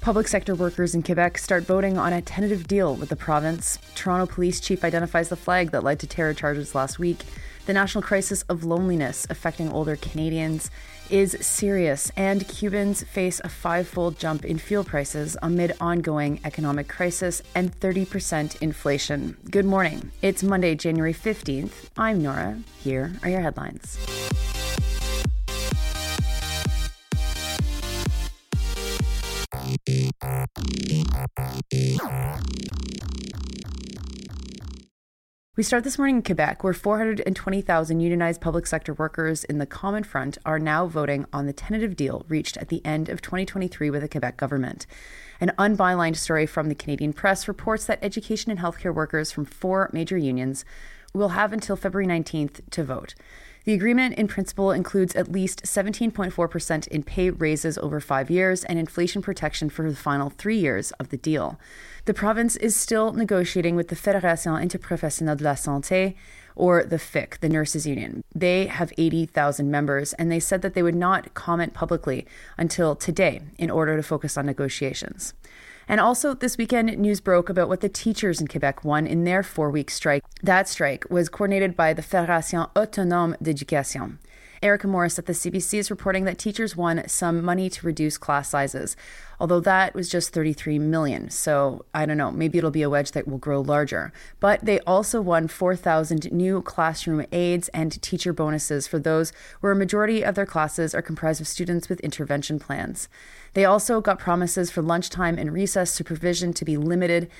Public 0.00 0.28
sector 0.28 0.54
workers 0.54 0.94
in 0.94 1.02
Quebec 1.02 1.38
start 1.38 1.64
voting 1.64 1.98
on 1.98 2.12
a 2.12 2.22
tentative 2.22 2.66
deal 2.66 2.94
with 2.94 3.08
the 3.08 3.16
province. 3.16 3.78
Toronto 3.94 4.32
police 4.32 4.60
chief 4.60 4.84
identifies 4.84 5.28
the 5.28 5.36
flag 5.36 5.72
that 5.72 5.84
led 5.84 5.98
to 6.00 6.06
terror 6.06 6.32
charges 6.32 6.74
last 6.74 6.98
week. 6.98 7.24
The 7.70 7.74
national 7.74 8.02
crisis 8.02 8.42
of 8.48 8.64
loneliness 8.64 9.28
affecting 9.30 9.70
older 9.70 9.94
Canadians 9.94 10.72
is 11.08 11.36
serious, 11.40 12.10
and 12.16 12.48
Cubans 12.48 13.04
face 13.04 13.40
a 13.44 13.48
five-fold 13.48 14.18
jump 14.18 14.44
in 14.44 14.58
fuel 14.58 14.82
prices 14.82 15.36
amid 15.40 15.76
ongoing 15.80 16.40
economic 16.44 16.88
crisis 16.88 17.42
and 17.54 17.70
30% 17.78 18.60
inflation. 18.60 19.36
Good 19.48 19.66
morning. 19.66 20.10
It's 20.20 20.42
Monday, 20.42 20.74
January 20.74 21.14
15th. 21.14 21.90
I'm 21.96 22.20
Nora. 22.20 22.58
Here 22.82 23.12
are 23.22 23.30
your 23.30 23.40
headlines. 23.40 24.00
We 35.60 35.64
start 35.64 35.84
this 35.84 35.98
morning 35.98 36.16
in 36.16 36.22
Quebec, 36.22 36.64
where 36.64 36.72
420,000 36.72 38.00
unionized 38.00 38.40
public 38.40 38.66
sector 38.66 38.94
workers 38.94 39.44
in 39.44 39.58
the 39.58 39.66
Common 39.66 40.04
Front 40.04 40.38
are 40.46 40.58
now 40.58 40.86
voting 40.86 41.26
on 41.34 41.44
the 41.44 41.52
tentative 41.52 41.96
deal 41.96 42.24
reached 42.30 42.56
at 42.56 42.68
the 42.68 42.80
end 42.82 43.10
of 43.10 43.20
2023 43.20 43.90
with 43.90 44.00
the 44.00 44.08
Quebec 44.08 44.38
government. 44.38 44.86
An 45.38 45.52
unbylined 45.58 46.16
story 46.16 46.46
from 46.46 46.70
the 46.70 46.74
Canadian 46.74 47.12
press 47.12 47.46
reports 47.46 47.84
that 47.84 47.98
education 48.00 48.50
and 48.50 48.58
healthcare 48.58 48.94
workers 48.94 49.32
from 49.32 49.44
four 49.44 49.90
major 49.92 50.16
unions 50.16 50.64
will 51.12 51.28
have 51.28 51.52
until 51.52 51.76
February 51.76 52.06
19th 52.06 52.62
to 52.70 52.82
vote. 52.82 53.14
The 53.64 53.74
agreement 53.74 54.14
in 54.14 54.26
principle 54.26 54.70
includes 54.70 55.14
at 55.14 55.30
least 55.30 55.64
17.4% 55.64 56.88
in 56.88 57.02
pay 57.02 57.30
raises 57.30 57.76
over 57.78 58.00
five 58.00 58.30
years 58.30 58.64
and 58.64 58.78
inflation 58.78 59.20
protection 59.20 59.68
for 59.68 59.88
the 59.88 59.96
final 59.96 60.30
three 60.30 60.58
years 60.58 60.92
of 60.92 61.10
the 61.10 61.18
deal. 61.18 61.58
The 62.06 62.14
province 62.14 62.56
is 62.56 62.74
still 62.74 63.12
negotiating 63.12 63.76
with 63.76 63.88
the 63.88 63.96
Fédération 63.96 64.60
Interprofessionnelle 64.60 65.36
de 65.36 65.44
la 65.44 65.54
Santé, 65.54 66.14
or 66.56 66.84
the 66.84 66.96
FIQ, 66.96 67.38
the 67.40 67.48
nurses 67.48 67.86
union. 67.86 68.22
They 68.34 68.66
have 68.66 68.92
80,000 68.98 69.70
members, 69.70 70.12
and 70.14 70.30
they 70.30 70.40
said 70.40 70.62
that 70.62 70.74
they 70.74 70.82
would 70.82 70.94
not 70.94 71.32
comment 71.34 71.74
publicly 71.74 72.26
until 72.58 72.94
today 72.94 73.40
in 73.58 73.70
order 73.70 73.96
to 73.96 74.02
focus 74.02 74.36
on 74.36 74.46
negotiations. 74.46 75.34
And 75.88 76.00
also, 76.00 76.34
this 76.34 76.56
weekend, 76.56 76.96
news 76.98 77.20
broke 77.20 77.48
about 77.48 77.68
what 77.68 77.80
the 77.80 77.88
teachers 77.88 78.40
in 78.40 78.46
Quebec 78.46 78.84
won 78.84 79.06
in 79.06 79.24
their 79.24 79.42
four 79.42 79.70
week 79.70 79.90
strike. 79.90 80.22
That 80.42 80.68
strike 80.68 81.04
was 81.10 81.28
coordinated 81.28 81.76
by 81.76 81.92
the 81.92 82.02
Fédération 82.02 82.70
Autonome 82.74 83.36
d'Éducation. 83.42 84.18
Erica 84.62 84.86
Morris 84.86 85.18
at 85.18 85.24
the 85.24 85.32
CBC 85.32 85.78
is 85.78 85.90
reporting 85.90 86.24
that 86.24 86.38
teachers 86.38 86.76
won 86.76 87.06
some 87.08 87.42
money 87.42 87.70
to 87.70 87.86
reduce 87.86 88.18
class 88.18 88.50
sizes, 88.50 88.94
although 89.38 89.60
that 89.60 89.94
was 89.94 90.10
just 90.10 90.34
33 90.34 90.78
million. 90.78 91.30
So 91.30 91.86
I 91.94 92.04
don't 92.04 92.18
know, 92.18 92.30
maybe 92.30 92.58
it'll 92.58 92.70
be 92.70 92.82
a 92.82 92.90
wedge 92.90 93.12
that 93.12 93.26
will 93.26 93.38
grow 93.38 93.62
larger. 93.62 94.12
But 94.38 94.64
they 94.64 94.80
also 94.80 95.22
won 95.22 95.48
4,000 95.48 96.30
new 96.30 96.60
classroom 96.60 97.24
aides 97.32 97.68
and 97.68 98.00
teacher 98.02 98.34
bonuses 98.34 98.86
for 98.86 98.98
those 98.98 99.32
where 99.60 99.72
a 99.72 99.76
majority 99.76 100.22
of 100.22 100.34
their 100.34 100.46
classes 100.46 100.94
are 100.94 101.02
comprised 101.02 101.40
of 101.40 101.48
students 101.48 101.88
with 101.88 102.00
intervention 102.00 102.58
plans. 102.58 103.08
They 103.54 103.64
also 103.64 104.02
got 104.02 104.18
promises 104.18 104.70
for 104.70 104.82
lunchtime 104.82 105.38
and 105.38 105.54
recess 105.54 105.90
supervision 105.90 106.52
to 106.52 106.64
be 106.66 106.76
limited 106.76 107.30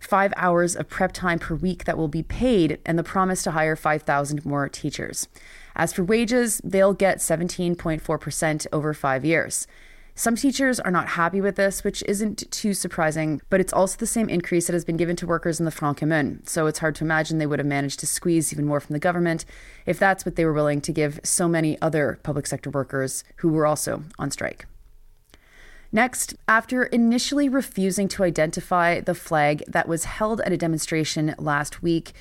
five 0.00 0.32
hours 0.36 0.76
of 0.76 0.88
prep 0.88 1.12
time 1.12 1.38
per 1.38 1.54
week 1.54 1.84
that 1.84 1.98
will 1.98 2.08
be 2.08 2.22
paid, 2.22 2.78
and 2.86 2.98
the 2.98 3.02
promise 3.02 3.42
to 3.42 3.52
hire 3.52 3.76
5,000 3.76 4.44
more 4.44 4.68
teachers. 4.68 5.28
As 5.76 5.92
for 5.92 6.02
wages, 6.02 6.60
they'll 6.64 6.94
get 6.94 7.18
17.4% 7.18 8.66
over 8.72 8.94
five 8.94 9.24
years. 9.24 9.66
Some 10.18 10.34
teachers 10.34 10.80
are 10.80 10.90
not 10.90 11.10
happy 11.10 11.40
with 11.40 11.54
this, 11.54 11.84
which 11.84 12.02
isn't 12.08 12.50
too 12.50 12.74
surprising, 12.74 13.40
but 13.50 13.60
it's 13.60 13.72
also 13.72 13.96
the 13.96 14.04
same 14.04 14.28
increase 14.28 14.66
that 14.66 14.72
has 14.72 14.84
been 14.84 14.96
given 14.96 15.14
to 15.14 15.28
workers 15.28 15.60
in 15.60 15.64
the 15.64 15.70
Front 15.70 15.98
Commun, 15.98 16.44
so 16.44 16.66
it's 16.66 16.80
hard 16.80 16.96
to 16.96 17.04
imagine 17.04 17.38
they 17.38 17.46
would 17.46 17.60
have 17.60 17.66
managed 17.66 18.00
to 18.00 18.06
squeeze 18.06 18.52
even 18.52 18.64
more 18.64 18.80
from 18.80 18.94
the 18.94 18.98
government 18.98 19.44
if 19.86 19.96
that's 19.96 20.24
what 20.24 20.34
they 20.34 20.44
were 20.44 20.52
willing 20.52 20.80
to 20.80 20.92
give 20.92 21.20
so 21.22 21.46
many 21.46 21.80
other 21.80 22.18
public 22.24 22.48
sector 22.48 22.68
workers 22.68 23.22
who 23.36 23.48
were 23.48 23.64
also 23.64 24.02
on 24.18 24.32
strike. 24.32 24.66
Next, 25.90 26.34
after 26.46 26.84
initially 26.84 27.48
refusing 27.48 28.08
to 28.08 28.24
identify 28.24 29.00
the 29.00 29.14
flag 29.14 29.62
that 29.66 29.88
was 29.88 30.04
held 30.04 30.40
at 30.42 30.52
a 30.52 30.56
demonstration 30.56 31.34
last 31.38 31.82
week, 31.82 32.12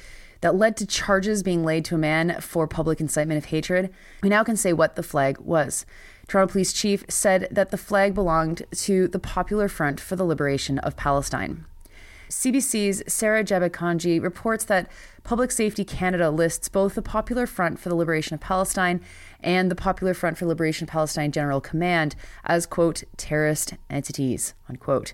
that 0.41 0.55
led 0.55 0.77
to 0.77 0.85
charges 0.85 1.43
being 1.43 1.65
laid 1.65 1.83
to 1.85 1.95
a 1.95 1.97
man 1.97 2.39
for 2.39 2.67
public 2.67 3.01
incitement 3.01 3.37
of 3.37 3.45
hatred, 3.45 3.93
we 4.21 4.29
now 4.29 4.43
can 4.43 4.55
say 4.55 4.71
what 4.71 4.95
the 4.95 5.03
flag 5.03 5.37
was. 5.39 5.85
Toronto 6.27 6.51
Police 6.51 6.73
Chief 6.73 7.03
said 7.09 7.47
that 7.51 7.71
the 7.71 7.77
flag 7.77 8.13
belonged 8.13 8.63
to 8.71 9.07
the 9.07 9.19
Popular 9.19 9.67
Front 9.67 9.99
for 9.99 10.15
the 10.15 10.25
Liberation 10.25 10.77
of 10.79 10.95
Palestine. 10.95 11.65
CBC's 12.29 13.03
Sarah 13.11 13.43
Jabakhanji 13.43 14.21
reports 14.21 14.65
that 14.65 14.89
Public 15.23 15.51
Safety 15.51 15.83
Canada 15.83 16.29
lists 16.29 16.69
both 16.69 16.95
the 16.95 17.01
Popular 17.01 17.45
Front 17.45 17.79
for 17.79 17.89
the 17.89 17.95
Liberation 17.95 18.33
of 18.33 18.39
Palestine 18.39 19.01
and 19.39 19.71
the 19.71 19.75
Popular 19.75 20.13
Front 20.13 20.37
for 20.37 20.45
Liberation 20.45 20.87
Palestine 20.87 21.31
General 21.31 21.61
Command 21.61 22.15
as, 22.43 22.65
quote, 22.65 23.03
terrorist 23.15 23.75
entities, 23.89 24.53
unquote. 24.67 25.13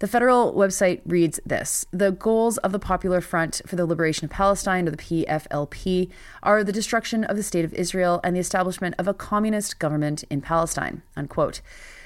The 0.00 0.08
federal 0.08 0.54
website 0.54 1.02
reads 1.04 1.40
this 1.44 1.84
The 1.92 2.10
goals 2.10 2.56
of 2.58 2.72
the 2.72 2.78
Popular 2.78 3.20
Front 3.20 3.60
for 3.66 3.76
the 3.76 3.84
Liberation 3.84 4.24
of 4.24 4.30
Palestine, 4.30 4.88
or 4.88 4.92
the 4.92 4.96
PFLP, 4.96 6.10
are 6.42 6.64
the 6.64 6.72
destruction 6.72 7.22
of 7.24 7.36
the 7.36 7.42
State 7.42 7.66
of 7.66 7.74
Israel 7.74 8.20
and 8.24 8.34
the 8.34 8.40
establishment 8.40 8.94
of 8.98 9.06
a 9.06 9.14
communist 9.14 9.78
government 9.78 10.24
in 10.30 10.40
Palestine. 10.40 11.02
Unquote. 11.16 11.60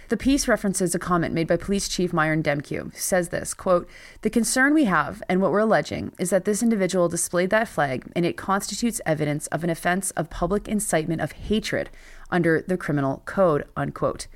The 0.09 0.17
piece 0.17 0.47
references 0.47 0.95
a 0.95 0.99
comment 0.99 1.35
made 1.35 1.47
by 1.47 1.57
Police 1.57 1.89
Chief 1.89 2.13
Myron 2.13 2.43
Demkiw, 2.43 2.93
who 2.93 2.99
says 2.99 3.31
this 3.31 3.55
quote, 3.55 3.89
The 4.23 4.31
concern 4.31 4.75
we 4.75 4.85
have 4.85 5.23
and 5.29 5.41
what 5.41 5.51
we're 5.51 5.61
alleging 5.61 6.13
is 6.19 6.31
that 6.31 6.45
this 6.45 6.63
individual 6.63 7.09
displayed 7.09 7.51
that 7.51 7.69
flag 7.69 8.11
and 8.15 8.27
it 8.27 8.37
constitutes 8.37 9.01
evidence 9.07 9.47
of 9.49 9.65
an 9.65 9.71
offense 9.71 10.11
of 10.13 10.31
public 10.31 10.69
incitement 10.69 11.21
of 11.21 11.33
hatred 11.33 11.91
under 12.31 12.61
the 12.61 12.77
criminal 12.77 13.23
code, 13.25 13.65
unquote 13.77 14.27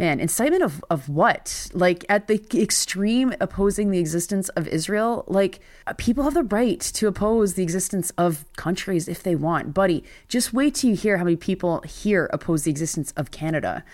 man, 0.00 0.18
incitement 0.18 0.62
of, 0.62 0.82
of 0.88 1.10
what? 1.10 1.68
Like 1.74 2.06
at 2.08 2.26
the 2.26 2.42
extreme 2.54 3.34
opposing 3.38 3.90
the 3.90 3.98
existence 3.98 4.48
of 4.50 4.66
Israel, 4.66 5.24
like 5.28 5.60
uh, 5.86 5.92
people 5.98 6.24
have 6.24 6.32
the 6.32 6.42
right 6.42 6.80
to 6.80 7.06
oppose 7.06 7.52
the 7.52 7.62
existence 7.62 8.10
of 8.16 8.46
countries 8.56 9.08
if 9.08 9.22
they 9.22 9.34
want. 9.34 9.74
Buddy, 9.74 10.02
just 10.26 10.54
wait 10.54 10.76
till 10.76 10.88
you 10.88 10.96
hear 10.96 11.18
how 11.18 11.24
many 11.24 11.36
people 11.36 11.82
here 11.82 12.30
oppose 12.32 12.64
the 12.64 12.70
existence 12.70 13.12
of 13.14 13.30
Canada. 13.30 13.84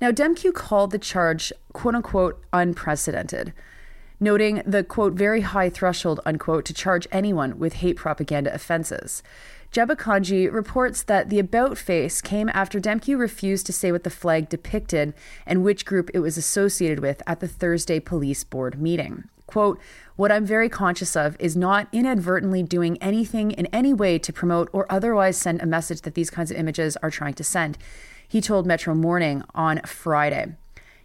Now, 0.00 0.10
Demkiw 0.10 0.54
called 0.54 0.92
the 0.92 0.98
charge 0.98 1.52
quote 1.72 1.94
unquote 1.94 2.42
unprecedented 2.52 3.52
noting 4.20 4.62
the 4.66 4.84
quote 4.84 5.12
very 5.12 5.42
high 5.42 5.70
threshold 5.70 6.20
unquote 6.26 6.64
to 6.64 6.74
charge 6.74 7.06
anyone 7.12 7.58
with 7.58 7.74
hate 7.74 7.96
propaganda 7.96 8.52
offenses. 8.52 9.22
Jabakhanji 9.72 10.50
reports 10.50 11.02
that 11.02 11.28
the 11.28 11.38
about 11.38 11.76
face 11.76 12.22
came 12.22 12.48
after 12.54 12.80
Demkiw 12.80 13.18
refused 13.18 13.66
to 13.66 13.72
say 13.72 13.92
what 13.92 14.02
the 14.02 14.10
flag 14.10 14.48
depicted 14.48 15.12
and 15.46 15.62
which 15.62 15.84
group 15.84 16.10
it 16.14 16.20
was 16.20 16.38
associated 16.38 17.00
with 17.00 17.22
at 17.26 17.40
the 17.40 17.48
Thursday 17.48 18.00
police 18.00 18.44
board 18.44 18.80
meeting. 18.80 19.24
Quote, 19.46 19.78
what 20.16 20.32
I'm 20.32 20.44
very 20.44 20.68
conscious 20.68 21.16
of 21.16 21.36
is 21.38 21.56
not 21.56 21.88
inadvertently 21.92 22.62
doing 22.62 23.00
anything 23.02 23.50
in 23.52 23.66
any 23.66 23.94
way 23.94 24.18
to 24.18 24.32
promote 24.32 24.68
or 24.72 24.90
otherwise 24.90 25.36
send 25.36 25.62
a 25.62 25.66
message 25.66 26.02
that 26.02 26.14
these 26.14 26.30
kinds 26.30 26.50
of 26.50 26.56
images 26.56 26.96
are 27.02 27.10
trying 27.10 27.34
to 27.34 27.44
send. 27.44 27.78
He 28.28 28.40
told 28.42 28.66
Metro 28.66 28.94
Morning 28.94 29.42
on 29.54 29.80
Friday. 29.86 30.54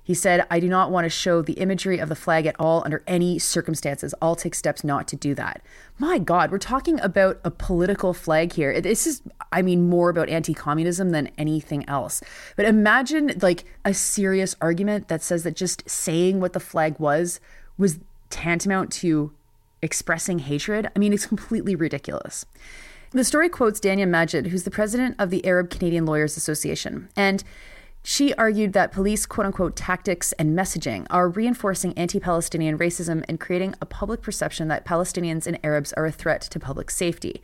He 0.06 0.14
said, 0.14 0.46
I 0.52 0.60
do 0.60 0.68
not 0.68 0.92
want 0.92 1.06
to 1.06 1.10
show 1.10 1.42
the 1.42 1.54
imagery 1.54 1.98
of 1.98 2.10
the 2.10 2.16
flag 2.16 2.46
at 2.46 2.58
all 2.60 2.82
under 2.84 3.02
any 3.08 3.40
circumstances. 3.40 4.14
I'll 4.22 4.36
take 4.36 4.54
steps 4.54 4.84
not 4.84 5.08
to 5.08 5.16
do 5.16 5.34
that. 5.36 5.62
My 5.98 6.20
God, 6.20 6.52
we're 6.52 6.58
talking 6.58 7.00
about 7.00 7.40
a 7.46 7.50
political 7.50 8.14
flag 8.14 8.52
here. 8.52 8.82
This 8.82 9.08
is, 9.08 9.22
I 9.54 9.62
mean, 9.62 9.88
more 9.88 10.10
about 10.10 10.28
anti 10.28 10.54
communism 10.54 11.12
than 11.12 11.32
anything 11.38 11.88
else. 11.88 12.22
But 12.58 12.66
imagine 12.66 13.40
like 13.42 13.64
a 13.86 13.94
serious 13.94 14.58
argument 14.60 15.08
that 15.08 15.24
says 15.24 15.44
that 15.44 15.56
just 15.56 15.90
saying 15.90 16.42
what 16.42 16.52
the 16.52 16.60
flag 16.60 17.00
was 17.00 17.40
was 17.78 18.00
tantamount 18.30 18.92
to 18.92 19.32
expressing 19.82 20.40
hatred. 20.40 20.90
I 20.94 21.00
mean, 21.00 21.14
it's 21.14 21.26
completely 21.26 21.78
ridiculous. 21.78 22.46
The 23.16 23.24
story 23.24 23.48
quotes 23.48 23.80
Dania 23.80 24.08
Majid, 24.08 24.48
who's 24.48 24.64
the 24.64 24.72
president 24.72 25.16
of 25.20 25.30
the 25.30 25.46
Arab 25.46 25.70
Canadian 25.70 26.04
Lawyers 26.08 26.36
Association. 26.36 27.10
And 27.16 27.44
She 28.06 28.34
argued 28.34 28.74
that 28.74 28.92
police 28.92 29.26
quote 29.26 29.46
unquote 29.46 29.78
tactics 29.78 30.34
and 30.34 30.58
messaging 30.58 31.08
are 31.10 31.30
reinforcing 31.30 31.98
anti 31.98 32.20
Palestinian 32.20 32.78
racism 32.78 33.24
and 33.30 33.40
creating 33.40 33.76
a 33.82 33.86
public 33.86 34.22
perception 34.22 34.68
that 34.68 34.86
Palestinians 34.86 35.48
and 35.48 35.58
Arabs 35.64 35.94
are 35.94 36.06
a 36.06 36.12
threat 36.12 36.42
to 36.42 36.60
public 36.60 36.92
safety. 36.92 37.42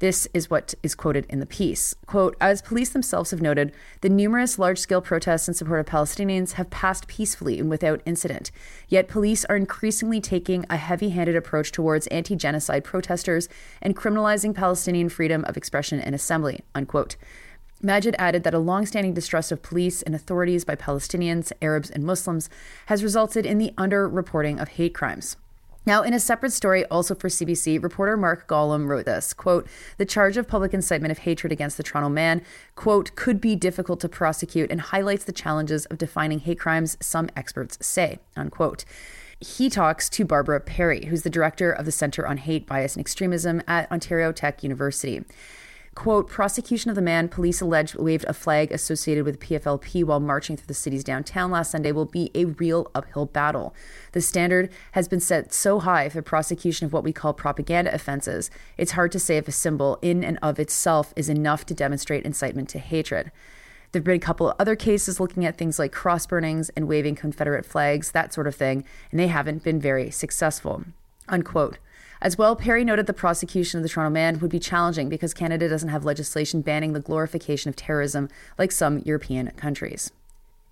This 0.00 0.28
is 0.34 0.50
what 0.50 0.74
is 0.82 0.94
quoted 0.94 1.24
in 1.30 1.40
the 1.40 1.46
piece. 1.46 1.94
Quote, 2.04 2.36
as 2.42 2.60
police 2.60 2.90
themselves 2.90 3.30
have 3.30 3.40
noted, 3.40 3.72
the 4.02 4.10
numerous 4.10 4.58
large 4.58 4.78
scale 4.78 5.00
protests 5.00 5.48
in 5.48 5.54
support 5.54 5.80
of 5.80 5.86
Palestinians 5.86 6.52
have 6.52 6.68
passed 6.68 7.06
peacefully 7.06 7.58
and 7.58 7.70
without 7.70 8.02
incident. 8.04 8.50
Yet 8.88 9.08
police 9.08 9.46
are 9.46 9.56
increasingly 9.56 10.20
taking 10.20 10.66
a 10.68 10.76
heavy 10.76 11.10
handed 11.10 11.36
approach 11.36 11.72
towards 11.72 12.06
anti 12.08 12.36
genocide 12.36 12.84
protesters 12.84 13.48
and 13.80 13.96
criminalizing 13.96 14.54
Palestinian 14.54 15.08
freedom 15.08 15.42
of 15.46 15.56
expression 15.56 16.00
and 16.00 16.14
assembly. 16.14 16.60
Unquote. 16.74 17.16
Majid 17.82 18.14
added 18.18 18.44
that 18.44 18.54
a 18.54 18.60
long-standing 18.60 19.12
distrust 19.12 19.50
of 19.50 19.62
police 19.62 20.02
and 20.02 20.14
authorities 20.14 20.64
by 20.64 20.76
Palestinians, 20.76 21.52
Arabs, 21.60 21.90
and 21.90 22.04
Muslims 22.04 22.48
has 22.86 23.02
resulted 23.02 23.44
in 23.44 23.58
the 23.58 23.72
underreporting 23.76 24.62
of 24.62 24.68
hate 24.68 24.94
crimes. 24.94 25.36
Now, 25.84 26.02
in 26.02 26.14
a 26.14 26.20
separate 26.20 26.52
story, 26.52 26.84
also 26.86 27.16
for 27.16 27.28
CBC, 27.28 27.82
reporter 27.82 28.16
Mark 28.16 28.46
Gollom 28.46 28.86
wrote 28.86 29.04
this 29.04 29.32
quote, 29.32 29.66
The 29.96 30.04
charge 30.04 30.36
of 30.36 30.46
public 30.46 30.72
incitement 30.72 31.10
of 31.10 31.18
hatred 31.18 31.50
against 31.50 31.76
the 31.76 31.82
Toronto 31.82 32.08
man, 32.08 32.42
quote, 32.76 33.16
could 33.16 33.40
be 33.40 33.56
difficult 33.56 33.98
to 34.00 34.08
prosecute 34.08 34.70
and 34.70 34.80
highlights 34.80 35.24
the 35.24 35.32
challenges 35.32 35.86
of 35.86 35.98
defining 35.98 36.38
hate 36.38 36.60
crimes, 36.60 36.96
some 37.00 37.28
experts 37.34 37.84
say, 37.84 38.20
unquote. 38.36 38.84
He 39.40 39.68
talks 39.68 40.08
to 40.10 40.24
Barbara 40.24 40.60
Perry, 40.60 41.06
who's 41.06 41.22
the 41.22 41.30
director 41.30 41.72
of 41.72 41.84
the 41.84 41.90
Center 41.90 42.28
on 42.28 42.36
Hate, 42.36 42.64
Bias, 42.64 42.94
and 42.94 43.00
Extremism 43.00 43.60
at 43.66 43.90
Ontario 43.90 44.30
Tech 44.30 44.62
University. 44.62 45.24
Quote, 45.94 46.26
prosecution 46.26 46.88
of 46.88 46.94
the 46.94 47.02
man 47.02 47.28
police 47.28 47.60
alleged 47.60 47.96
waved 47.96 48.24
a 48.26 48.32
flag 48.32 48.72
associated 48.72 49.26
with 49.26 49.38
PFLP 49.38 50.02
while 50.04 50.20
marching 50.20 50.56
through 50.56 50.66
the 50.66 50.74
city's 50.74 51.04
downtown 51.04 51.50
last 51.50 51.70
Sunday 51.70 51.92
will 51.92 52.06
be 52.06 52.30
a 52.34 52.46
real 52.46 52.90
uphill 52.94 53.26
battle. 53.26 53.74
The 54.12 54.22
standard 54.22 54.70
has 54.92 55.06
been 55.06 55.20
set 55.20 55.52
so 55.52 55.80
high 55.80 56.08
for 56.08 56.22
prosecution 56.22 56.86
of 56.86 56.94
what 56.94 57.04
we 57.04 57.12
call 57.12 57.34
propaganda 57.34 57.94
offenses, 57.94 58.50
it's 58.78 58.92
hard 58.92 59.12
to 59.12 59.18
say 59.18 59.36
if 59.36 59.46
a 59.48 59.52
symbol 59.52 59.98
in 60.00 60.24
and 60.24 60.38
of 60.40 60.58
itself 60.58 61.12
is 61.14 61.28
enough 61.28 61.66
to 61.66 61.74
demonstrate 61.74 62.24
incitement 62.24 62.70
to 62.70 62.78
hatred. 62.78 63.30
There 63.92 64.00
have 64.00 64.04
been 64.04 64.16
a 64.16 64.18
couple 64.18 64.48
of 64.48 64.56
other 64.58 64.74
cases 64.74 65.20
looking 65.20 65.44
at 65.44 65.58
things 65.58 65.78
like 65.78 65.92
cross 65.92 66.26
burnings 66.26 66.70
and 66.70 66.88
waving 66.88 67.16
Confederate 67.16 67.66
flags, 67.66 68.12
that 68.12 68.32
sort 68.32 68.46
of 68.46 68.54
thing, 68.54 68.84
and 69.10 69.20
they 69.20 69.26
haven't 69.26 69.62
been 69.62 69.78
very 69.78 70.10
successful. 70.10 70.84
Unquote. 71.28 71.78
As 72.20 72.38
well, 72.38 72.54
Perry 72.54 72.84
noted 72.84 73.06
the 73.06 73.12
prosecution 73.12 73.78
of 73.78 73.82
the 73.82 73.88
Toronto 73.88 74.12
man 74.12 74.38
would 74.38 74.50
be 74.50 74.60
challenging 74.60 75.08
because 75.08 75.34
Canada 75.34 75.68
doesn't 75.68 75.88
have 75.88 76.04
legislation 76.04 76.60
banning 76.60 76.92
the 76.92 77.00
glorification 77.00 77.68
of 77.68 77.74
terrorism 77.74 78.28
like 78.58 78.70
some 78.70 79.00
European 79.00 79.50
countries. 79.52 80.12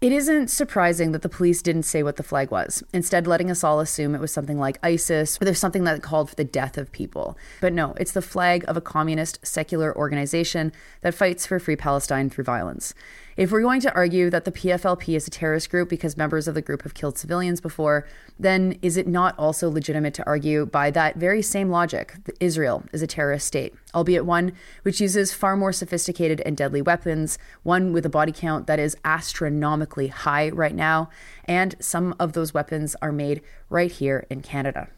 It 0.01 0.13
isn't 0.13 0.49
surprising 0.49 1.13
that 1.13 1.21
the 1.21 1.29
police 1.29 1.61
didn't 1.61 1.83
say 1.83 2.03
what 2.03 2.17
the 2.17 2.23
flag 2.23 2.51
was, 2.51 2.83
instead, 2.91 3.27
letting 3.27 3.51
us 3.51 3.63
all 3.63 3.81
assume 3.81 4.15
it 4.15 4.21
was 4.21 4.33
something 4.33 4.59
like 4.59 4.79
ISIS 4.83 5.37
or 5.39 5.45
there's 5.45 5.59
something 5.59 5.85
that 5.85 6.03
called 6.03 6.31
for 6.31 6.37
the 6.37 6.45
death 6.45 6.79
of 6.79 6.91
people. 6.91 7.37
But 7.61 7.75
no, 7.75 7.93
it's 7.99 8.13
the 8.13 8.23
flag 8.23 8.65
of 8.67 8.79
a 8.79 8.81
communist 8.81 9.45
secular 9.47 9.95
organization 9.95 10.73
that 11.03 11.13
fights 11.13 11.45
for 11.45 11.59
free 11.59 11.77
Palestine 11.77 12.31
through 12.31 12.45
violence. 12.45 12.95
If 13.41 13.51
we're 13.51 13.63
going 13.63 13.81
to 13.81 13.95
argue 13.95 14.29
that 14.29 14.45
the 14.45 14.53
PFLP 14.53 15.17
is 15.17 15.27
a 15.27 15.31
terrorist 15.31 15.71
group 15.71 15.89
because 15.89 16.15
members 16.15 16.47
of 16.47 16.55
the 16.55 16.61
group 16.61 16.83
have 16.83 16.93
killed 16.93 17.17
civilians 17.17 17.59
before, 17.59 18.07
then 18.39 18.79
is 18.83 18.99
it 18.99 19.07
not 19.07 19.35
also 19.39 19.71
legitimate 19.71 20.13
to 20.13 20.27
argue 20.27 20.67
by 20.67 20.91
that 20.91 21.17
very 21.17 21.41
same 21.41 21.71
logic 21.71 22.17
that 22.25 22.37
Israel 22.39 22.85
is 22.93 23.01
a 23.01 23.07
terrorist 23.07 23.47
state, 23.47 23.75
albeit 23.95 24.27
one 24.27 24.53
which 24.83 25.01
uses 25.01 25.33
far 25.33 25.57
more 25.57 25.73
sophisticated 25.73 26.43
and 26.43 26.55
deadly 26.55 26.83
weapons, 26.83 27.39
one 27.63 27.95
with 27.95 28.05
a 28.05 28.11
body 28.11 28.31
count 28.31 28.67
that 28.67 28.79
is 28.79 28.95
astronomically 29.07 30.09
high 30.09 30.51
right 30.51 30.75
now, 30.75 31.09
and 31.47 31.77
some 31.81 32.15
of 32.21 32.35
those 32.35 32.53
weapons 32.53 32.95
are 33.01 33.11
made 33.11 33.41
right 33.71 33.91
here 33.91 34.27
in 34.29 34.43
Canada. 34.43 34.91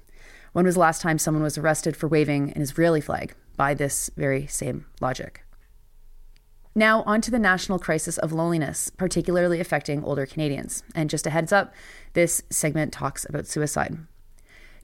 When 0.53 0.65
was 0.65 0.75
the 0.75 0.81
last 0.81 1.01
time 1.01 1.21
someone 1.21 1.45
was 1.45 1.59
arrested 1.59 1.97
for 1.97 2.09
waving 2.09 2.53
an 2.55 2.63
Israeli 2.63 3.01
flag 3.01 3.37
by 3.57 3.75
this 3.75 4.11
very 4.17 4.49
same 4.49 4.87
logic? 5.01 5.45
Now, 6.75 7.03
on 7.03 7.21
to 7.23 7.31
the 7.31 7.39
national 7.39 7.79
crisis 7.79 8.17
of 8.19 8.33
loneliness, 8.33 8.91
particularly 8.91 9.61
affecting 9.61 10.03
older 10.05 10.25
Canadians. 10.25 10.83
And 10.95 11.11
just 11.11 11.27
a 11.27 11.31
heads 11.31 11.53
up, 11.53 11.75
this 12.15 12.43
segment 12.49 12.93
talks 12.93 13.27
about 13.29 13.47
suicide. 13.47 13.99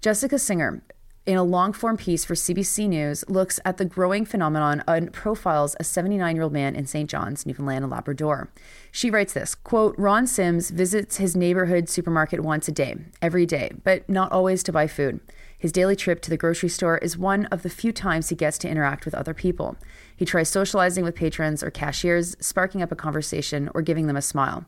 Jessica 0.02 0.38
Singer, 0.38 0.82
in 1.24 1.36
a 1.36 1.42
long 1.42 1.72
form 1.72 1.96
piece 1.96 2.24
for 2.24 2.34
CBC 2.34 2.88
News, 2.88 3.24
looks 3.28 3.58
at 3.64 3.78
the 3.78 3.84
growing 3.84 4.24
phenomenon 4.24 4.82
and 4.86 5.12
profiles 5.12 5.76
a 5.80 5.84
79 5.84 6.36
year 6.36 6.42
old 6.42 6.52
man 6.52 6.76
in 6.76 6.86
St. 6.86 7.08
John's, 7.08 7.46
Newfoundland 7.46 7.84
and 7.84 7.92
Labrador. 7.92 8.50
She 8.92 9.10
writes 9.10 9.32
this 9.32 9.54
quote, 9.54 9.94
Ron 9.98 10.26
Sims 10.26 10.70
visits 10.70 11.16
his 11.16 11.36
neighborhood 11.36 11.88
supermarket 11.88 12.40
once 12.40 12.68
a 12.68 12.72
day, 12.72 12.96
every 13.20 13.46
day, 13.46 13.72
but 13.82 14.08
not 14.08 14.30
always 14.30 14.62
to 14.64 14.72
buy 14.72 14.86
food. 14.86 15.20
His 15.58 15.72
daily 15.72 15.96
trip 15.96 16.20
to 16.22 16.30
the 16.30 16.36
grocery 16.36 16.68
store 16.68 16.98
is 16.98 17.18
one 17.18 17.46
of 17.46 17.62
the 17.62 17.68
few 17.68 17.92
times 17.92 18.28
he 18.28 18.36
gets 18.36 18.58
to 18.58 18.68
interact 18.68 19.04
with 19.04 19.14
other 19.14 19.34
people. 19.34 19.76
He 20.16 20.24
tries 20.24 20.48
socializing 20.48 21.04
with 21.04 21.16
patrons 21.16 21.62
or 21.62 21.70
cashiers, 21.70 22.36
sparking 22.38 22.80
up 22.80 22.92
a 22.92 22.96
conversation, 22.96 23.68
or 23.74 23.82
giving 23.82 24.06
them 24.06 24.16
a 24.16 24.22
smile. 24.22 24.64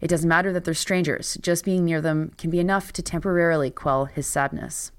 It 0.00 0.08
doesn't 0.08 0.28
matter 0.28 0.50
that 0.52 0.64
they're 0.64 0.72
strangers, 0.72 1.36
just 1.42 1.64
being 1.64 1.84
near 1.84 2.00
them 2.00 2.32
can 2.38 2.48
be 2.48 2.58
enough 2.58 2.90
to 2.94 3.02
temporarily 3.02 3.70
quell 3.70 4.06
his 4.06 4.26
sadness. 4.26 4.92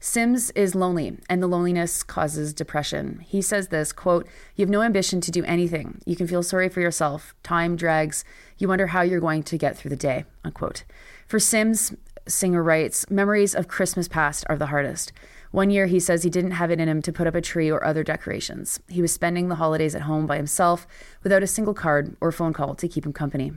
Sims 0.00 0.50
is 0.50 0.74
lonely, 0.74 1.16
and 1.30 1.42
the 1.42 1.46
loneliness 1.46 2.02
causes 2.02 2.52
depression. 2.52 3.20
He 3.20 3.40
says 3.40 3.68
this 3.68 3.90
quote, 3.90 4.28
You 4.54 4.62
have 4.62 4.70
no 4.70 4.82
ambition 4.82 5.22
to 5.22 5.30
do 5.30 5.44
anything. 5.44 6.02
You 6.04 6.14
can 6.14 6.26
feel 6.26 6.42
sorry 6.42 6.68
for 6.68 6.80
yourself. 6.80 7.34
Time 7.42 7.74
drags. 7.74 8.22
You 8.58 8.68
wonder 8.68 8.88
how 8.88 9.00
you're 9.00 9.20
going 9.20 9.44
to 9.44 9.56
get 9.56 9.78
through 9.78 9.88
the 9.88 9.96
day. 9.96 10.26
Unquote. 10.44 10.84
For 11.26 11.38
Sims, 11.38 11.94
Singer 12.26 12.62
writes, 12.62 13.08
memories 13.10 13.54
of 13.54 13.68
Christmas 13.68 14.08
past 14.08 14.44
are 14.48 14.56
the 14.56 14.66
hardest. 14.66 15.12
One 15.50 15.70
year, 15.70 15.86
he 15.86 16.00
says 16.00 16.22
he 16.22 16.30
didn't 16.30 16.52
have 16.52 16.70
it 16.70 16.80
in 16.80 16.88
him 16.88 17.02
to 17.02 17.12
put 17.12 17.26
up 17.26 17.34
a 17.34 17.40
tree 17.40 17.70
or 17.70 17.84
other 17.84 18.02
decorations. 18.02 18.80
He 18.88 19.02
was 19.02 19.12
spending 19.12 19.48
the 19.48 19.56
holidays 19.56 19.94
at 19.94 20.02
home 20.02 20.26
by 20.26 20.36
himself 20.36 20.86
without 21.22 21.42
a 21.42 21.46
single 21.46 21.74
card 21.74 22.16
or 22.20 22.32
phone 22.32 22.52
call 22.52 22.74
to 22.74 22.88
keep 22.88 23.04
him 23.06 23.12
company. 23.12 23.52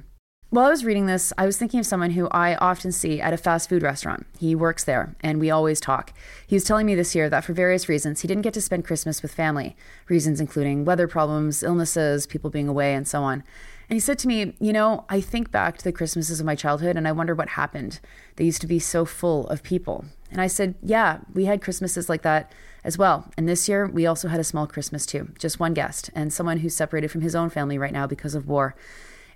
While 0.49 0.67
I 0.67 0.69
was 0.69 0.85
reading 0.85 1.07
this, 1.07 1.33
I 1.37 1.45
was 1.45 1.57
thinking 1.57 1.79
of 1.81 1.85
someone 1.85 2.11
who 2.11 2.29
I 2.29 2.55
often 2.55 2.93
see 2.93 3.19
at 3.19 3.33
a 3.33 3.37
fast 3.37 3.67
food 3.67 3.83
restaurant. 3.83 4.25
He 4.39 4.55
works 4.55 4.85
there, 4.85 5.13
and 5.21 5.41
we 5.41 5.49
always 5.49 5.81
talk. 5.81 6.13
He 6.45 6.55
was 6.55 6.63
telling 6.63 6.85
me 6.85 6.95
this 6.95 7.13
year 7.13 7.29
that 7.29 7.43
for 7.43 7.51
various 7.51 7.89
reasons, 7.89 8.21
he 8.21 8.29
didn't 8.29 8.43
get 8.43 8.53
to 8.53 8.61
spend 8.61 8.85
Christmas 8.85 9.21
with 9.21 9.33
family, 9.33 9.75
reasons 10.07 10.39
including 10.39 10.85
weather 10.85 11.07
problems, 11.07 11.63
illnesses, 11.63 12.25
people 12.27 12.49
being 12.49 12.69
away, 12.69 12.93
and 12.93 13.05
so 13.05 13.23
on. 13.23 13.43
And 13.89 13.95
he 13.95 14.01
said 14.01 14.19
to 14.19 14.27
me, 14.27 14.53
You 14.59 14.73
know, 14.73 15.05
I 15.09 15.21
think 15.21 15.51
back 15.51 15.77
to 15.77 15.83
the 15.83 15.91
Christmases 15.91 16.39
of 16.39 16.45
my 16.45 16.55
childhood 16.55 16.95
and 16.95 17.07
I 17.07 17.11
wonder 17.11 17.33
what 17.33 17.49
happened. 17.49 17.99
They 18.35 18.45
used 18.45 18.61
to 18.61 18.67
be 18.67 18.79
so 18.79 19.05
full 19.05 19.47
of 19.47 19.63
people. 19.63 20.05
And 20.31 20.41
I 20.41 20.47
said, 20.47 20.75
Yeah, 20.81 21.19
we 21.33 21.45
had 21.45 21.61
Christmases 21.61 22.09
like 22.09 22.21
that 22.23 22.51
as 22.83 22.97
well. 22.97 23.31
And 23.37 23.47
this 23.47 23.69
year, 23.69 23.85
we 23.87 24.05
also 24.05 24.27
had 24.27 24.39
a 24.39 24.45
small 24.45 24.67
Christmas 24.67 25.05
too, 25.05 25.29
just 25.39 25.59
one 25.59 25.73
guest 25.73 26.09
and 26.13 26.33
someone 26.33 26.59
who's 26.59 26.75
separated 26.75 27.11
from 27.11 27.21
his 27.21 27.35
own 27.35 27.49
family 27.49 27.77
right 27.77 27.93
now 27.93 28.07
because 28.07 28.35
of 28.35 28.47
war. 28.47 28.75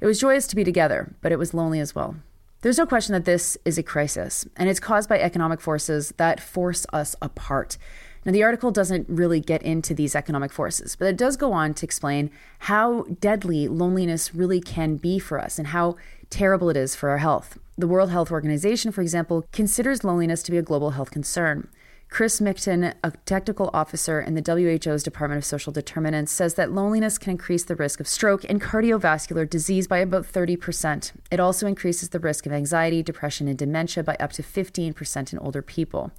It 0.02 0.06
was 0.06 0.20
joyous 0.20 0.48
to 0.48 0.56
be 0.56 0.64
together, 0.64 1.14
but 1.22 1.32
it 1.32 1.40
was 1.40 1.54
lonely 1.54 1.80
as 1.80 1.96
well. 1.96 2.16
There's 2.62 2.78
no 2.78 2.86
question 2.86 3.14
that 3.14 3.26
this 3.26 3.58
is 3.66 3.80
a 3.80 3.84
crisis, 3.84 4.46
and 4.56 4.70
it's 4.70 4.80
caused 4.80 5.10
by 5.10 5.20
economic 5.20 5.60
forces 5.60 6.14
that 6.18 6.40
force 6.40 6.86
us 6.94 7.16
apart. 7.20 7.78
Now, 8.24 8.32
the 8.32 8.44
article 8.44 8.72
doesn't 8.72 9.10
really 9.10 9.40
get 9.40 9.64
into 9.64 9.96
these 9.96 10.16
economic 10.16 10.52
forces, 10.52 10.96
but 10.96 11.08
it 11.08 11.18
does 11.18 11.38
go 11.38 11.54
on 11.54 11.74
to 11.76 11.86
explain 11.86 12.30
how 12.60 13.04
deadly 13.20 13.68
loneliness 13.68 14.36
really 14.36 14.62
can 14.62 14.98
be 14.98 15.18
for 15.18 15.40
us 15.40 15.58
and 15.58 15.70
how 15.70 15.96
terrible 16.30 16.70
it 16.70 16.78
is 16.78 16.96
for 16.96 17.10
our 17.10 17.18
health. 17.18 17.58
The 17.78 17.88
World 17.88 18.12
Health 18.12 18.32
Organization, 18.32 18.92
for 18.92 19.02
example, 19.02 19.46
considers 19.52 20.04
loneliness 20.04 20.44
to 20.44 20.52
be 20.52 20.58
a 20.58 20.62
global 20.62 20.92
health 20.92 21.10
concern. 21.10 21.68
Chris 22.12 22.42
Mikton, 22.42 22.94
a 23.06 23.12
technical 23.26 23.72
officer 23.74 24.20
in 24.20 24.36
the 24.36 24.42
WHO's 24.42 25.02
Department 25.02 25.38
of 25.38 25.46
Social 25.46 25.72
Determinants, 25.72 26.32
says 26.32 26.56
that 26.56 26.74
loneliness 26.74 27.18
can 27.18 27.32
increase 27.32 27.64
the 27.64 27.76
risk 27.76 28.02
of 28.02 28.08
stroke 28.08 28.44
and 28.50 28.62
cardiovascular 28.62 29.50
disease 29.50 29.88
by 29.88 30.00
about 30.00 30.26
30%. 30.26 31.14
It 31.32 31.40
also 31.40 31.68
increases 31.68 32.10
the 32.10 32.20
risk 32.20 32.46
of 32.46 32.52
anxiety, 32.52 33.02
depression, 33.02 33.48
and 33.48 33.58
dementia 33.58 34.04
by 34.04 34.18
up 34.20 34.34
to 34.34 34.44
15% 34.44 35.32
in 35.32 35.40
older 35.40 35.62
people. 35.62 36.12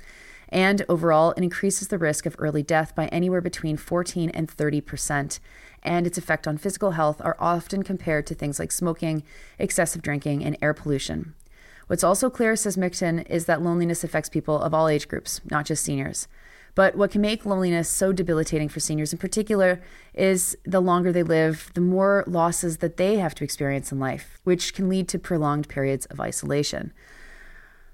And 0.53 0.85
overall, 0.87 1.31
it 1.33 1.43
increases 1.43 1.89
the 1.89 1.97
risk 1.97 2.27
of 2.27 2.37
early 2.39 2.63
death 2.63 2.95
by 2.95 3.07
anywhere 3.07 3.41
between 3.41 3.79
14 3.79 4.29
and 4.31 4.49
30 4.49 4.83
percent. 4.83 5.41
And 5.83 6.07
its 6.07 6.19
effect 6.19 6.47
on 6.47 6.59
physical 6.59 6.93
health 6.93 7.23
are 7.25 7.37
often 7.41 7.83
compared 7.83 8.27
to 8.27 8.35
things 8.35 8.59
like 8.59 8.71
smoking, 8.71 9.25
excessive 9.59 10.03
drinking, 10.03 10.45
and 10.45 10.59
air 10.61 10.75
pollution. 10.75 11.35
What's 11.87 12.05
also 12.05 12.29
clear, 12.29 12.55
says 12.55 12.77
Mikton, 12.77 13.27
is 13.29 13.47
that 13.47 13.63
loneliness 13.63 14.05
affects 14.05 14.29
people 14.29 14.61
of 14.61 14.75
all 14.75 14.89
age 14.89 15.09
groups, 15.09 15.41
not 15.51 15.65
just 15.65 15.85
seniors. 15.85 16.29
But 16.75 16.97
what 16.97 17.11
can 17.11 17.23
make 17.23 17.45
loneliness 17.45 17.89
so 17.89 18.13
debilitating 18.13 18.69
for 18.69 18.81
seniors 18.81 19.13
in 19.13 19.19
particular 19.19 19.81
is 20.15 20.57
the 20.65 20.81
longer 20.81 21.13
they 21.13 21.23
live, 21.23 21.71
the 21.75 21.81
more 21.81 22.25
losses 22.27 22.79
that 22.79 22.99
they 22.99 23.17
have 23.17 23.35
to 23.37 23.45
experience 23.45 23.91
in 23.91 23.99
life, 23.99 24.39
which 24.45 24.75
can 24.75 24.89
lead 24.89 25.09
to 25.09 25.19
prolonged 25.19 25.69
periods 25.69 26.07
of 26.07 26.21
isolation 26.21 26.93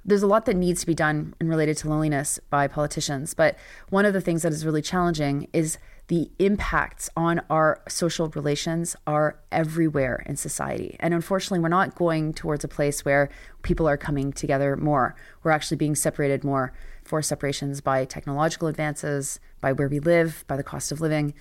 there's 0.08 0.22
a 0.22 0.26
lot 0.26 0.46
that 0.46 0.56
needs 0.56 0.80
to 0.80 0.86
be 0.86 0.94
done 0.94 1.34
and 1.38 1.50
related 1.50 1.76
to 1.76 1.88
loneliness 1.88 2.40
by 2.48 2.66
politicians. 2.66 3.34
But 3.34 3.58
one 3.90 4.06
of 4.06 4.14
the 4.14 4.22
things 4.22 4.42
that 4.42 4.52
is 4.52 4.64
really 4.64 4.80
challenging 4.80 5.48
is 5.52 5.76
the 6.06 6.30
impacts 6.38 7.10
on 7.14 7.42
our 7.50 7.82
social 7.88 8.28
relations 8.28 8.96
are 9.06 9.38
everywhere 9.52 10.22
in 10.24 10.36
society. 10.36 10.96
And 11.00 11.12
unfortunately, 11.12 11.58
we're 11.58 11.68
not 11.68 11.94
going 11.94 12.32
towards 12.32 12.64
a 12.64 12.68
place 12.68 13.04
where 13.04 13.28
people 13.60 13.86
are 13.86 13.98
coming 13.98 14.32
together 14.32 14.76
more. 14.76 15.14
We're 15.42 15.50
actually 15.50 15.76
being 15.76 15.94
separated 15.94 16.42
more. 16.42 16.72
Forced 17.04 17.28
separations 17.28 17.82
by 17.82 18.06
technological 18.06 18.68
advances, 18.68 19.40
by 19.60 19.72
where 19.72 19.88
we 19.88 20.00
live, 20.00 20.44
by 20.46 20.56
the 20.56 20.62
cost 20.62 20.90
of 20.90 21.02
living. 21.02 21.34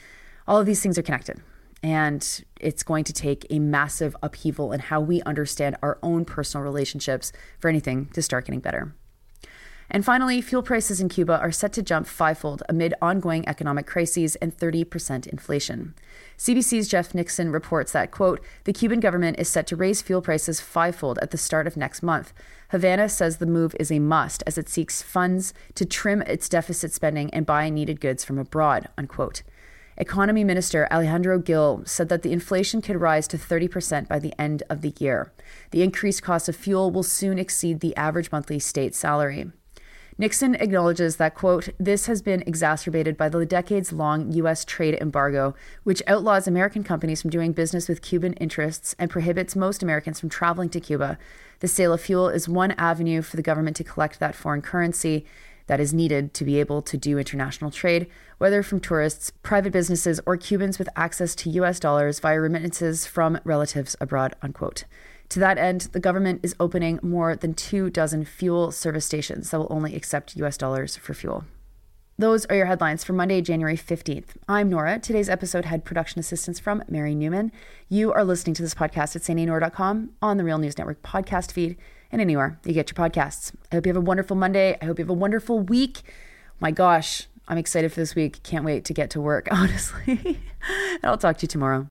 All 0.46 0.60
of 0.60 0.66
these 0.66 0.82
things 0.82 0.98
are 0.98 1.04
connected. 1.04 1.42
And 1.84 2.44
it's 2.60 2.84
going 2.84 3.04
to 3.06 3.14
take 3.14 3.46
a 3.50 3.60
massive 3.60 4.16
upheaval 4.24 4.72
in 4.72 4.80
how 4.80 5.00
we 5.00 5.22
understand 5.24 5.78
our 5.82 6.00
own 6.02 6.26
personal 6.26 6.64
relationships 6.64 7.32
for 7.60 7.70
anything 7.70 8.08
to 8.14 8.22
start 8.22 8.46
getting 8.46 8.60
better. 8.60 8.96
And 9.90 10.04
finally, 10.04 10.42
fuel 10.42 10.64
prices 10.64 11.00
in 11.00 11.08
Cuba 11.08 11.40
are 11.40 11.52
set 11.52 11.72
to 11.74 11.82
jump 11.82 12.08
fivefold 12.08 12.62
amid 12.68 12.94
ongoing 13.02 13.48
economic 13.48 13.88
crises 13.88 14.36
and 14.38 14.56
30% 14.56 15.28
inflation. 15.28 15.96
CBC's 16.38 16.90
Jeff 16.90 17.16
Nixon 17.16 17.52
reports 17.52 17.94
that, 17.94 18.12
quote, 18.12 18.42
the 18.66 18.74
Cuban 18.74 19.00
government 19.00 19.40
is 19.40 19.48
set 19.48 19.66
to 19.68 19.78
raise 19.78 20.02
fuel 20.02 20.22
prices 20.22 20.60
fivefold 20.60 21.20
at 21.22 21.32
the 21.32 21.38
start 21.38 21.68
of 21.68 21.78
next 21.78 22.04
month. 22.04 22.34
Havana 22.72 23.08
says 23.08 23.38
the 23.38 23.46
move 23.46 23.76
is 23.80 23.90
a 23.90 24.00
must 24.00 24.44
as 24.46 24.58
it 24.58 24.68
seeks 24.68 25.02
funds 25.02 25.54
to 25.76 25.86
trim 25.86 26.22
its 26.24 26.50
deficit 26.50 26.92
spending 26.92 27.34
and 27.34 27.46
buy 27.46 27.70
needed 27.70 28.02
goods 28.02 28.26
from 28.26 28.38
abroad, 28.38 28.90
unquote. 28.98 29.42
Economy 29.98 30.44
Minister 30.44 30.88
Alejandro 30.92 31.40
Gil 31.40 31.82
said 31.86 32.08
that 32.10 32.22
the 32.22 32.32
inflation 32.32 32.82
could 32.82 33.02
rise 33.02 33.28
to 33.28 33.38
30% 33.38 34.08
by 34.08 34.20
the 34.20 34.34
end 34.40 34.62
of 34.70 34.82
the 34.82 34.94
year. 35.00 35.32
The 35.72 35.82
increased 35.82 36.22
cost 36.22 36.48
of 36.48 36.56
fuel 36.56 36.92
will 36.92 37.04
soon 37.04 37.40
exceed 37.40 37.80
the 37.80 37.96
average 37.96 38.32
monthly 38.32 38.60
state 38.60 38.94
salary. 38.94 39.52
Nixon 40.20 40.56
acknowledges 40.56 41.18
that, 41.18 41.36
quote, 41.36 41.70
this 41.80 42.08
has 42.08 42.24
been 42.24 42.44
exacerbated 42.48 43.18
by 43.18 43.30
the 43.30 43.46
decades 43.46 43.94
long 43.94 44.32
U.S. 44.34 44.66
trade 44.66 44.98
embargo, 45.00 45.54
which 45.84 46.02
outlaws 46.08 46.48
American 46.48 46.84
companies 46.84 47.22
from 47.22 47.30
doing 47.30 47.52
business 47.52 47.88
with 47.88 48.02
Cuban 48.02 48.34
interests 48.34 48.96
and 48.98 49.12
prohibits 49.12 49.56
most 49.56 49.84
Americans 49.84 50.20
from 50.20 50.30
traveling 50.30 50.70
to 50.70 50.80
Cuba. 50.80 51.20
The 51.60 51.68
sale 51.68 51.94
of 51.94 52.02
fuel 52.02 52.30
is 52.30 52.50
one 52.50 52.72
avenue 52.72 53.22
for 53.22 53.36
the 53.36 53.44
government 53.44 53.78
to 53.78 53.84
collect 53.84 54.20
that 54.20 54.36
foreign 54.36 54.64
currency 54.64 55.26
that 55.68 55.80
is 55.80 55.94
needed 55.94 56.34
to 56.34 56.44
be 56.44 56.60
able 56.60 56.82
to 56.82 56.98
do 56.98 57.20
international 57.20 57.72
trade, 57.72 58.08
whether 58.38 58.64
from 58.64 58.80
tourists, 58.80 59.32
private 59.44 59.72
businesses, 59.72 60.20
or 60.26 60.36
Cubans 60.36 60.80
with 60.80 60.90
access 60.96 61.36
to 61.36 61.50
US 61.52 61.80
dollars 61.80 62.20
via 62.20 62.40
remittances 62.40 63.06
from 63.06 63.40
relatives 63.44 63.96
abroad, 64.02 64.36
unquote. 64.42 64.86
To 65.30 65.40
that 65.40 65.58
end, 65.58 65.82
the 65.92 66.00
government 66.00 66.40
is 66.42 66.56
opening 66.60 67.00
more 67.02 67.36
than 67.36 67.54
two 67.54 67.90
dozen 67.90 68.26
fuel 68.26 68.72
service 68.72 69.06
stations 69.06 69.52
that 69.52 69.60
will 69.60 69.68
only 69.70 69.96
accept 69.96 70.38
US 70.38 70.58
dollars 70.58 70.96
for 70.96 71.14
fuel. 71.14 71.44
Those 72.20 72.46
are 72.48 72.56
your 72.56 72.66
headlines 72.66 73.04
for 73.04 73.14
Monday, 73.14 73.42
January 73.42 73.78
15th. 73.78 74.30
I'm 74.48 74.70
Nora. 74.70 74.98
Today's 74.98 75.30
episode 75.30 75.66
had 75.66 75.86
production 75.86 76.20
assistance 76.20 76.60
from 76.60 76.84
Mary 76.88 77.14
Newman. 77.14 77.52
You 77.90 78.12
are 78.12 78.24
listening 78.24 78.56
to 78.56 78.64
this 78.64 78.74
podcast 78.74 79.16
at 79.16 79.22
sandyandnora.com 79.22 80.10
on 80.20 80.38
the 80.38 80.44
Real 80.44 80.58
News 80.58 80.80
Network 80.80 81.04
podcast 81.04 81.52
feed 81.52 81.78
and 82.12 82.20
anywhere 82.22 82.60
you 82.66 82.74
get 82.74 82.90
your 82.90 82.96
podcasts. 83.10 83.54
I 83.72 83.76
hope 83.76 83.86
you 83.86 83.92
have 83.92 83.98
a 84.02 84.06
wonderful 84.06 84.36
Monday. 84.36 84.78
I 84.82 84.86
hope 84.86 84.98
you 84.98 85.04
have 85.04 85.10
a 85.10 85.14
wonderful 85.14 85.60
week. 85.60 86.02
My 86.60 86.72
gosh, 86.72 87.28
I'm 87.48 87.58
excited 87.58 87.94
for 87.94 88.00
this 88.00 88.16
week. 88.16 88.42
Can't 88.44 88.66
wait 88.66 88.86
to 88.86 88.94
get 88.94 89.10
to 89.12 89.22
work, 89.22 89.48
honestly. 89.52 90.40
and 90.68 91.04
I'll 91.04 91.18
talk 91.18 91.38
to 91.38 91.44
you 91.44 91.48
tomorrow. 91.48 91.86